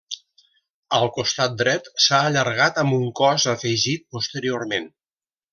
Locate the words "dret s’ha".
1.59-2.23